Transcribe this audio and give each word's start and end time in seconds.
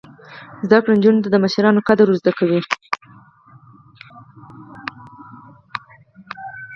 زده 0.67 0.77
کړه 0.83 0.93
نجونو 0.97 1.23
ته 1.23 1.29
د 1.31 1.35
مشرانو 1.43 1.85
قدر 1.87 2.05
ور 2.07 2.17
زده 2.21 2.33
کوي. 2.39 2.61